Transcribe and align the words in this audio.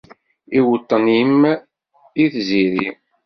Iweṭṭen-im, 0.57 1.41
i 2.23 2.25
tziri! 2.33 2.89